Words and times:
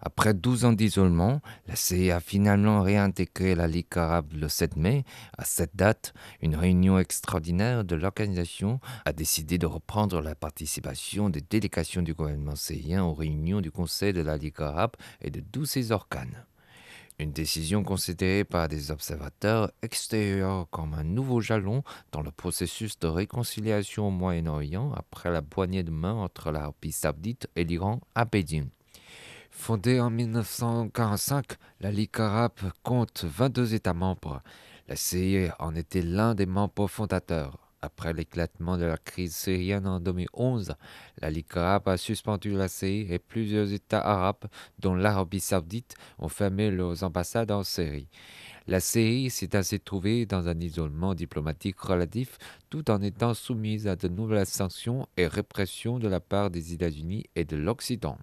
Après 0.00 0.32
12 0.32 0.64
ans 0.64 0.72
d'isolement, 0.72 1.40
la 1.66 1.74
CE 1.74 2.10
a 2.10 2.20
finalement 2.20 2.82
réintégré 2.82 3.54
la 3.54 3.66
Ligue 3.66 3.86
arabe 3.96 4.32
le 4.32 4.48
7 4.48 4.76
mai. 4.76 5.04
À 5.36 5.44
cette 5.44 5.74
date, 5.74 6.14
une 6.40 6.54
réunion 6.54 6.98
extraordinaire 6.98 7.84
de 7.84 7.96
l'organisation 7.96 8.80
a 9.04 9.12
décidé 9.12 9.58
de 9.58 9.66
reprendre 9.66 10.20
la 10.20 10.36
participation 10.36 11.30
des 11.30 11.40
délégations 11.40 12.02
du 12.02 12.14
gouvernement 12.14 12.54
syrien 12.54 13.04
aux 13.04 13.14
réunions 13.14 13.60
du 13.60 13.72
Conseil 13.72 14.12
de 14.12 14.20
la 14.20 14.36
Ligue 14.36 14.60
arabe 14.60 14.92
et 15.20 15.30
de 15.30 15.40
tous 15.40 15.66
ses 15.66 15.90
organes. 15.90 16.44
Une 17.18 17.32
décision 17.32 17.82
considérée 17.82 18.44
par 18.44 18.68
des 18.68 18.92
observateurs 18.92 19.72
extérieurs 19.82 20.70
comme 20.70 20.94
un 20.94 21.02
nouveau 21.02 21.40
jalon 21.40 21.82
dans 22.12 22.22
le 22.22 22.30
processus 22.30 22.96
de 23.00 23.08
réconciliation 23.08 24.06
au 24.06 24.12
Moyen-Orient 24.12 24.92
après 24.92 25.32
la 25.32 25.42
poignée 25.42 25.82
de 25.82 25.90
main 25.90 26.14
entre 26.14 26.52
l'Arabie 26.52 26.92
saoudite 26.92 27.48
et 27.56 27.64
l'Iran 27.64 28.00
à 28.14 28.24
Pékin. 28.24 28.66
Fondée 29.58 30.00
en 30.00 30.08
1945, 30.08 31.44
la 31.80 31.90
Ligue 31.90 32.20
arabe 32.20 32.70
compte 32.84 33.24
22 33.24 33.74
États 33.74 33.92
membres. 33.92 34.40
La 34.86 34.96
CIE 34.96 35.50
en 35.58 35.74
était 35.74 36.00
l'un 36.00 36.34
des 36.34 36.46
membres 36.46 36.86
fondateurs. 36.86 37.58
Après 37.82 38.14
l'éclatement 38.14 38.78
de 38.78 38.84
la 38.84 38.96
crise 38.96 39.34
syrienne 39.34 39.86
en 39.86 40.00
2011, 40.00 40.74
la 41.20 41.28
Ligue 41.28 41.44
arabe 41.56 41.88
a 41.88 41.96
suspendu 41.98 42.52
la 42.52 42.68
CIE 42.68 43.08
et 43.10 43.18
plusieurs 43.18 43.70
États 43.72 44.00
arabes, 44.00 44.46
dont 44.78 44.94
l'Arabie 44.94 45.40
saoudite, 45.40 45.96
ont 46.18 46.28
fermé 46.28 46.70
leurs 46.70 47.02
ambassades 47.02 47.50
en 47.50 47.64
Syrie. 47.64 48.08
La 48.68 48.80
CIE 48.80 49.28
s'est 49.28 49.54
ainsi 49.54 49.80
trouvée 49.80 50.24
dans 50.24 50.48
un 50.48 50.58
isolement 50.60 51.14
diplomatique 51.14 51.80
relatif 51.80 52.38
tout 52.70 52.90
en 52.90 53.02
étant 53.02 53.34
soumise 53.34 53.86
à 53.86 53.96
de 53.96 54.08
nouvelles 54.08 54.46
sanctions 54.46 55.08
et 55.18 55.26
répressions 55.26 55.98
de 55.98 56.08
la 56.08 56.20
part 56.20 56.48
des 56.48 56.72
États-Unis 56.72 57.26
et 57.34 57.44
de 57.44 57.56
l'Occident. 57.56 58.18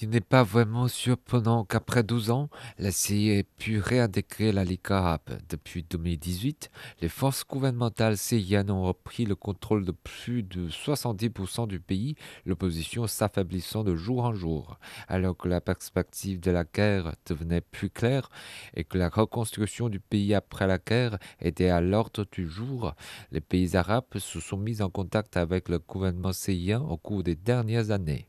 Il 0.00 0.10
n'est 0.10 0.20
pas 0.20 0.44
vraiment 0.44 0.86
surprenant 0.86 1.64
qu'après 1.64 2.04
12 2.04 2.30
ans, 2.30 2.50
la 2.78 2.92
CIA 2.92 3.38
ait 3.38 3.42
pu 3.42 3.80
réintégrer 3.80 4.52
la 4.52 4.62
Ligue 4.62 4.80
arabe. 4.90 5.40
Depuis 5.48 5.82
2018, 5.82 6.70
les 7.00 7.08
forces 7.08 7.44
gouvernementales 7.44 8.16
syriennes 8.16 8.70
ont 8.70 8.84
repris 8.84 9.24
le 9.24 9.34
contrôle 9.34 9.84
de 9.84 9.90
plus 9.90 10.44
de 10.44 10.68
70% 10.68 11.66
du 11.66 11.80
pays, 11.80 12.14
l'opposition 12.46 13.08
s'affaiblissant 13.08 13.82
de 13.82 13.96
jour 13.96 14.24
en 14.24 14.34
jour. 14.34 14.78
Alors 15.08 15.36
que 15.36 15.48
la 15.48 15.60
perspective 15.60 16.38
de 16.38 16.52
la 16.52 16.62
guerre 16.62 17.16
devenait 17.26 17.60
plus 17.60 17.90
claire 17.90 18.30
et 18.74 18.84
que 18.84 18.98
la 18.98 19.08
reconstruction 19.08 19.88
du 19.88 19.98
pays 19.98 20.32
après 20.32 20.68
la 20.68 20.78
guerre 20.78 21.18
était 21.40 21.70
à 21.70 21.80
l'ordre 21.80 22.24
du 22.30 22.48
jour, 22.48 22.94
les 23.32 23.40
pays 23.40 23.76
arabes 23.76 24.04
se 24.18 24.38
sont 24.38 24.58
mis 24.58 24.80
en 24.80 24.90
contact 24.90 25.36
avec 25.36 25.68
le 25.68 25.80
gouvernement 25.80 26.32
syrien 26.32 26.80
au 26.82 26.96
cours 26.96 27.24
des 27.24 27.34
dernières 27.34 27.90
années. 27.90 28.28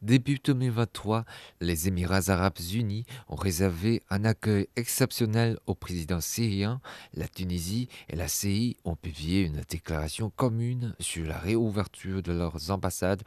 Début 0.00 0.38
2023, 0.44 1.24
les 1.60 1.88
Émirats 1.88 2.28
arabes 2.30 2.60
unis 2.72 3.04
ont 3.28 3.34
réservé 3.34 4.02
un 4.10 4.24
accueil 4.24 4.68
exceptionnel 4.76 5.58
au 5.66 5.74
président 5.74 6.20
syrien. 6.20 6.80
La 7.14 7.26
Tunisie 7.26 7.88
et 8.08 8.14
la 8.14 8.28
CI 8.28 8.76
ont 8.84 8.94
publié 8.94 9.42
une 9.42 9.62
déclaration 9.68 10.30
commune 10.30 10.94
sur 11.00 11.26
la 11.26 11.36
réouverture 11.36 12.22
de 12.22 12.32
leurs 12.32 12.70
ambassades 12.70 13.22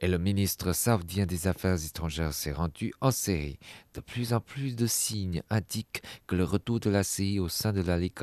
et 0.00 0.08
le 0.08 0.16
ministre 0.16 0.72
saoudien 0.72 1.26
des 1.26 1.46
Affaires 1.46 1.84
étrangères 1.84 2.32
s'est 2.32 2.52
rendu 2.52 2.94
en 3.02 3.10
Syrie. 3.10 3.58
De 3.92 4.00
plus 4.00 4.32
en 4.32 4.40
plus 4.40 4.76
de 4.76 4.86
signes 4.86 5.42
indiquent 5.50 6.02
que 6.26 6.36
le 6.36 6.44
retour 6.44 6.80
de 6.80 6.88
la 6.88 7.04
CI 7.04 7.38
au 7.38 7.50
sein 7.50 7.74
de 7.74 7.82
la 7.82 7.98
Ligue 7.98 8.14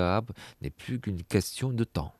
n'est 0.61 0.69
plus 0.69 0.99
qu'une 0.99 1.21
question 1.21 1.69
de 1.69 1.83
temps. 1.83 2.13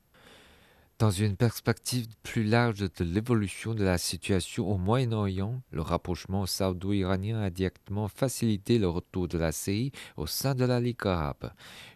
Dans 1.01 1.09
une 1.09 1.35
perspective 1.35 2.05
plus 2.21 2.43
large 2.43 2.77
de 2.77 3.03
l'évolution 3.03 3.73
de 3.73 3.83
la 3.83 3.97
situation 3.97 4.71
au 4.71 4.77
Moyen-Orient, 4.77 5.59
le 5.71 5.81
rapprochement 5.81 6.45
saoudo-iranien 6.45 7.41
a 7.41 7.49
directement 7.49 8.07
facilité 8.07 8.77
le 8.77 8.87
retour 8.87 9.27
de 9.27 9.39
la 9.39 9.51
CI 9.51 9.91
au 10.15 10.27
sein 10.27 10.53
de 10.53 10.63
la 10.63 10.79
Ligue 10.79 11.07
arabe. 11.07 11.53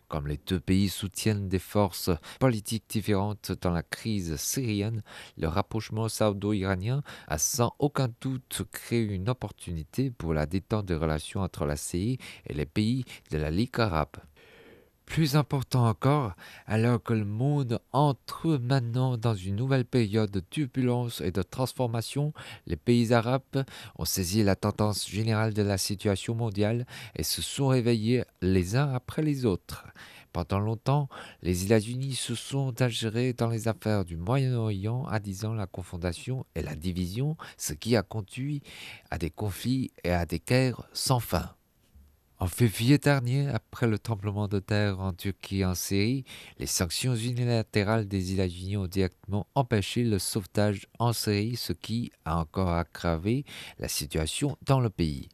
Comme 0.08 0.26
les 0.26 0.40
deux 0.48 0.60
pays 0.60 0.90
soutiennent 0.90 1.48
des 1.48 1.60
forces 1.60 2.10
politiques 2.40 2.86
différentes 2.90 3.52
dans 3.62 3.70
la 3.70 3.84
crise 3.84 4.38
syrienne, 4.38 5.04
le 5.38 5.50
rapprochement 5.50 6.10
saoudo-iranien 6.10 7.04
a 7.28 7.38
sans 7.38 7.76
aucun 7.78 8.10
doute 8.22 8.64
créé 8.72 9.04
une 9.04 9.30
opportunité 9.30 10.10
pour 10.10 10.34
la 10.34 10.48
détente 10.48 10.88
des 10.88 10.96
relations 10.96 11.42
entre 11.42 11.68
la 11.68 11.76
CI 11.76 12.18
et 12.48 12.56
les 12.56 12.66
pays 12.66 13.06
de 13.30 13.38
la 13.38 13.52
Ligue 13.52 13.80
arabe. 13.80 14.18
Plus 15.06 15.36
important 15.36 15.88
encore, 15.88 16.34
alors 16.66 17.02
que 17.02 17.14
le 17.14 17.26
monde 17.26 17.80
entre 17.94 18.58
maintenant 18.58 19.18
dans 19.18 19.36
une 19.36 19.56
nouvelle 19.56 19.86
période 19.86 20.32
de 20.32 20.40
turbulence 20.40 21.22
et 21.22 21.32
de 21.32 21.44
transformation, 21.44 22.34
les 22.66 22.76
pays 22.76 23.14
arabes 23.14 23.64
ont 23.98 24.06
saisi 24.06 24.44
la 24.44 24.56
tendance 24.56 25.08
générale 25.08 25.54
de 25.54 25.62
la 25.62 25.78
situation 25.78 26.36
mondiale 26.36 26.86
et 27.16 27.24
se 27.24 27.42
sont 27.42 27.68
réveillés 27.68 28.24
les 28.42 28.76
uns 28.76 28.92
après 28.94 29.22
les 29.22 29.46
autres. 29.46 29.86
Pendant 30.34 30.60
longtemps, 30.60 31.08
les 31.44 31.64
États-Unis 31.64 32.16
se 32.16 32.36
sont 32.36 32.82
ingérés 32.82 33.32
dans 33.32 33.48
les 33.48 33.70
affaires 33.70 34.04
du 34.04 34.18
Moyen-Orient, 34.18 35.08
disant 35.24 35.54
la 35.54 35.66
confondation 35.66 36.46
et 36.56 36.62
la 36.62 36.76
division, 36.76 37.38
ce 37.58 37.72
qui 37.72 37.96
a 37.96 38.02
conduit 38.02 38.62
à 39.12 39.18
des 39.18 39.30
conflits 39.30 39.92
et 40.04 40.12
à 40.12 40.26
des 40.26 40.40
guerres 40.46 40.84
sans 40.92 41.22
fin. 41.22 41.55
En 42.46 42.48
février 42.48 43.00
dernier, 43.00 43.48
après 43.48 43.88
le 43.88 43.98
tremblement 43.98 44.48
de 44.48 44.60
terre 44.60 45.00
en 45.00 45.14
Turquie 45.14 45.62
et 45.62 45.66
en 45.66 45.74
Syrie, 45.74 46.26
les 46.60 46.68
sanctions 46.68 47.16
unilatérales 47.16 48.08
des 48.08 48.34
États-Unis 48.34 48.78
ont 48.78 48.86
directement 48.86 49.48
empêché 49.56 50.04
le 50.04 50.20
sauvetage 50.20 50.86
en 51.00 51.12
Syrie, 51.12 51.56
ce 51.56 51.74
qui 51.74 52.12
a 52.24 52.38
encore 52.38 52.70
aggravé 52.70 53.46
la 53.80 53.88
situation 53.88 54.60
dans 54.62 54.80
le 54.80 54.92
pays. 54.92 55.28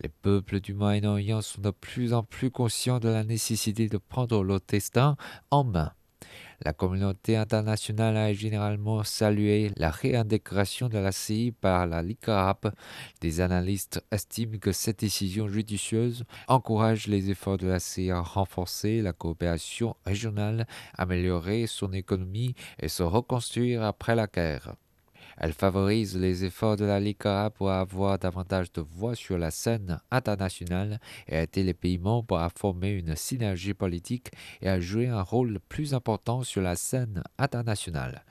Les 0.00 0.08
peuples 0.08 0.60
du 0.60 0.72
Moyen-Orient 0.72 1.42
sont 1.42 1.62
de 1.62 1.72
plus 1.72 2.12
en 2.12 2.22
plus 2.22 2.52
conscients 2.52 3.00
de 3.00 3.08
la 3.08 3.24
nécessité 3.24 3.88
de 3.88 3.98
prendre 3.98 4.44
leur 4.44 4.60
destin 4.68 5.16
en 5.50 5.64
main. 5.64 5.90
La 6.64 6.72
communauté 6.72 7.36
internationale 7.36 8.16
a 8.16 8.32
généralement 8.32 9.04
salué 9.04 9.70
la 9.76 9.90
réintégration 9.90 10.88
de 10.88 10.98
la 10.98 11.12
CI 11.12 11.52
par 11.52 11.86
la 11.86 12.02
Ligue 12.02 12.28
arabe. 12.28 12.72
Des 13.20 13.40
analystes 13.40 14.02
estiment 14.10 14.58
que 14.58 14.72
cette 14.72 15.00
décision 15.00 15.48
judicieuse 15.48 16.24
encourage 16.48 17.06
les 17.08 17.30
efforts 17.30 17.58
de 17.58 17.66
la 17.66 17.78
CI 17.78 18.10
à 18.10 18.20
renforcer 18.20 19.02
la 19.02 19.12
coopération 19.12 19.96
régionale, 20.06 20.66
améliorer 20.96 21.66
son 21.66 21.92
économie 21.92 22.54
et 22.80 22.88
se 22.88 23.02
reconstruire 23.02 23.82
après 23.82 24.14
la 24.14 24.26
guerre. 24.26 24.76
Elle 25.38 25.52
favorise 25.52 26.16
les 26.16 26.44
efforts 26.44 26.76
de 26.76 26.84
la 26.84 27.00
arabe 27.24 27.52
pour 27.52 27.70
avoir 27.70 28.18
davantage 28.18 28.72
de 28.72 28.80
voix 28.80 29.14
sur 29.14 29.36
la 29.36 29.50
scène 29.50 30.00
internationale 30.10 30.98
et 31.28 31.36
a 31.36 31.42
aidé 31.42 31.62
les 31.62 31.74
pays 31.74 31.98
membres 31.98 32.38
à 32.38 32.48
former 32.48 32.90
une 32.92 33.16
synergie 33.16 33.74
politique 33.74 34.30
et 34.62 34.68
à 34.68 34.80
jouer 34.80 35.08
un 35.08 35.22
rôle 35.22 35.60
plus 35.68 35.94
important 35.94 36.42
sur 36.42 36.62
la 36.62 36.74
scène 36.74 37.22
internationale. 37.38 38.24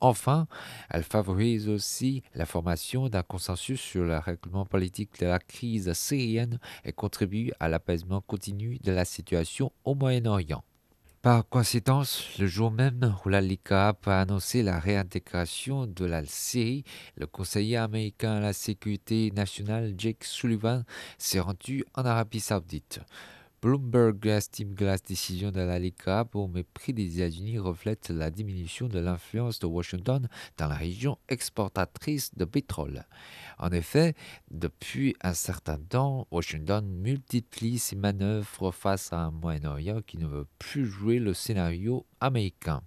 Enfin, 0.00 0.46
elle 0.90 1.02
favorise 1.02 1.68
aussi 1.68 2.22
la 2.34 2.44
formation 2.44 3.08
d'un 3.08 3.22
consensus 3.22 3.80
sur 3.80 4.04
le 4.04 4.18
règlement 4.18 4.66
politique 4.66 5.18
de 5.20 5.26
la 5.26 5.38
crise 5.38 5.92
syrienne 5.94 6.58
et 6.84 6.92
contribue 6.92 7.50
à 7.60 7.68
l'apaisement 7.68 8.20
continu 8.20 8.78
de 8.82 8.92
la 8.92 9.04
situation 9.04 9.72
au 9.84 9.94
Moyen-Orient. 9.94 10.62
Par 11.26 11.48
coïncidence, 11.48 12.38
le 12.38 12.46
jour 12.46 12.70
même 12.70 13.16
où 13.24 13.28
la 13.28 13.40
Ligue 13.40 13.58
arabe 13.70 13.96
a 14.06 14.20
annoncé 14.20 14.62
la 14.62 14.78
réintégration 14.78 15.88
de 15.88 16.04
la 16.04 16.24
Syrie, 16.24 16.84
le 17.16 17.26
conseiller 17.26 17.78
américain 17.78 18.36
à 18.36 18.40
la 18.40 18.52
sécurité 18.52 19.32
nationale 19.32 19.94
Jake 19.98 20.22
Sullivan 20.22 20.84
s'est 21.18 21.40
rendu 21.40 21.84
en 21.94 22.04
Arabie 22.04 22.38
saoudite. 22.38 23.00
Bloomberg 23.66 24.24
estime 24.26 24.76
que 24.76 24.84
la 24.84 24.96
décision 24.96 25.50
de 25.50 25.60
la 25.60 25.80
Ligue 25.80 25.96
arabe 26.06 26.36
au 26.36 26.46
mépris 26.46 26.92
des 26.92 27.16
États-Unis 27.16 27.58
reflète 27.58 28.10
la 28.10 28.30
diminution 28.30 28.86
de 28.86 29.00
l'influence 29.00 29.58
de 29.58 29.66
Washington 29.66 30.28
dans 30.56 30.68
la 30.68 30.76
région 30.76 31.18
exportatrice 31.28 32.32
de 32.36 32.44
pétrole. 32.44 33.06
En 33.58 33.72
effet, 33.72 34.14
depuis 34.52 35.16
un 35.20 35.34
certain 35.34 35.78
temps, 35.78 36.28
Washington 36.30 36.86
multiplie 36.86 37.80
ses 37.80 37.96
manœuvres 37.96 38.70
face 38.70 39.12
à 39.12 39.18
un 39.18 39.30
Moyen-Orient 39.32 40.00
qui 40.06 40.18
ne 40.18 40.28
veut 40.28 40.46
plus 40.60 40.86
jouer 40.86 41.18
le 41.18 41.34
scénario 41.34 42.06
américain. 42.20 42.84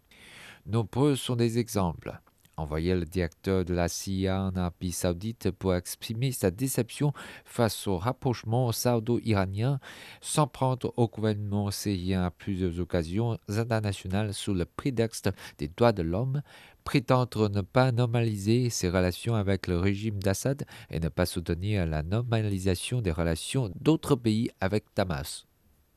Nombreux 0.65 1.17
sont 1.17 1.35
des 1.35 1.57
exemples 1.57 2.21
envoyé 2.59 2.95
le 2.95 3.05
directeur 3.05 3.65
de 3.65 3.73
la 3.73 3.87
CIA 3.87 4.43
en 4.43 4.55
Arabie 4.55 4.91
saoudite 4.91 5.51
pour 5.51 5.75
exprimer 5.75 6.31
sa 6.31 6.51
déception 6.51 7.13
face 7.45 7.87
au 7.87 7.97
rapprochement 7.97 8.71
saoudo-iranien, 8.71 9.79
sans 10.21 10.47
prendre 10.47 10.93
au 10.97 11.07
gouvernement 11.07 11.71
syrien 11.71 12.23
à 12.23 12.31
plusieurs 12.31 12.79
occasions 12.79 13.37
internationales 13.47 14.33
sous 14.33 14.53
le 14.53 14.65
prétexte 14.65 15.29
des 15.57 15.67
droits 15.67 15.91
de 15.91 16.03
l'homme, 16.03 16.41
prétendre 16.83 17.49
ne 17.49 17.61
pas 17.61 17.91
normaliser 17.91 18.69
ses 18.69 18.89
relations 18.89 19.35
avec 19.35 19.67
le 19.67 19.77
régime 19.77 20.21
d'Assad 20.21 20.65
et 20.89 20.99
ne 20.99 21.09
pas 21.09 21.25
soutenir 21.25 21.85
la 21.85 22.03
normalisation 22.03 23.01
des 23.01 23.11
relations 23.11 23.71
d'autres 23.79 24.15
pays 24.15 24.49
avec 24.59 24.85
Damas. 24.95 25.48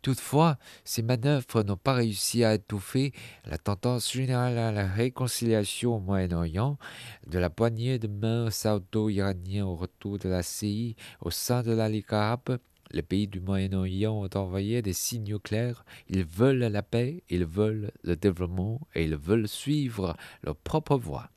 Toutefois, 0.02 0.58
ces 0.84 1.02
manœuvres 1.02 1.62
n'ont 1.62 1.76
pas 1.76 1.94
réussi 1.94 2.42
à 2.42 2.54
étouffer 2.54 3.12
la 3.46 3.56
tendance 3.56 4.12
générale 4.12 4.58
à 4.58 4.72
la 4.72 4.86
réconciliation 4.86 5.96
au 5.96 6.00
Moyen-Orient, 6.00 6.76
de 7.28 7.38
la 7.38 7.50
poignée 7.50 8.00
de 8.00 8.08
main 8.08 8.50
saoudo-iranien 8.50 9.64
au 9.64 9.76
retour 9.76 10.18
de 10.18 10.28
la 10.28 10.42
CI 10.42 10.96
au 11.20 11.30
sein 11.30 11.62
de 11.62 11.70
la 11.70 11.88
arabe. 12.08 12.58
Les 12.90 13.02
pays 13.02 13.28
du 13.28 13.40
Moyen-Orient 13.40 14.12
ont 14.12 14.38
envoyé 14.38 14.82
des 14.82 14.92
signaux 14.92 15.38
clairs. 15.38 15.84
Ils 16.08 16.24
veulent 16.24 16.58
la 16.58 16.82
paix, 16.82 17.22
ils 17.30 17.46
veulent 17.46 17.92
le 18.02 18.16
développement 18.16 18.80
et 18.96 19.04
ils 19.04 19.16
veulent 19.16 19.48
suivre 19.48 20.16
leur 20.42 20.56
propre 20.56 20.96
voie. 20.96 21.30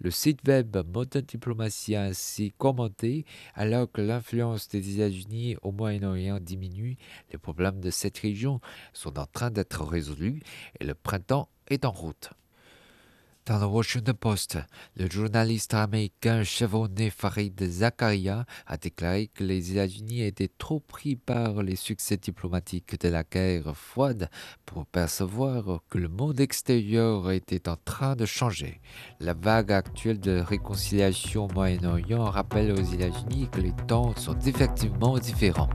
Le 0.00 0.10
site 0.10 0.40
web 0.46 0.76
Modern 0.92 1.24
Diplomacy 1.24 1.94
a 1.94 2.02
ainsi 2.02 2.52
commenté 2.58 3.24
alors 3.54 3.90
que 3.90 4.00
l'influence 4.00 4.68
des 4.68 4.96
États-Unis 4.96 5.56
au 5.62 5.72
Moyen-Orient 5.72 6.40
diminue, 6.40 6.96
les 7.32 7.38
problèmes 7.38 7.80
de 7.80 7.90
cette 7.90 8.18
région 8.18 8.60
sont 8.92 9.18
en 9.18 9.26
train 9.26 9.50
d'être 9.50 9.84
résolus 9.84 10.42
et 10.80 10.84
le 10.84 10.94
printemps 10.94 11.48
est 11.68 11.84
en 11.84 11.90
route. 11.90 12.30
Dans 13.46 13.58
le 13.58 13.66
Washington 13.66 14.14
Post, 14.14 14.58
le 14.96 15.06
journaliste 15.10 15.74
américain 15.74 16.44
chevronné 16.44 17.10
Farid 17.10 17.62
Zakaria 17.62 18.46
a 18.66 18.78
déclaré 18.78 19.26
que 19.26 19.44
les 19.44 19.72
États-Unis 19.72 20.22
étaient 20.22 20.50
trop 20.56 20.80
pris 20.80 21.14
par 21.14 21.62
les 21.62 21.76
succès 21.76 22.16
diplomatiques 22.16 22.98
de 22.98 23.10
la 23.10 23.22
guerre 23.22 23.76
froide 23.76 24.30
pour 24.64 24.86
percevoir 24.86 25.80
que 25.90 25.98
le 25.98 26.08
monde 26.08 26.40
extérieur 26.40 27.30
était 27.32 27.68
en 27.68 27.76
train 27.76 28.16
de 28.16 28.24
changer. 28.24 28.80
La 29.20 29.34
vague 29.34 29.72
actuelle 29.72 30.20
de 30.20 30.38
réconciliation 30.38 31.44
au 31.44 31.52
Moyen-Orient 31.52 32.24
rappelle 32.24 32.72
aux 32.72 32.82
États-Unis 32.82 33.50
que 33.52 33.60
les 33.60 33.74
temps 33.86 34.16
sont 34.16 34.38
effectivement 34.38 35.18
différents. 35.18 35.68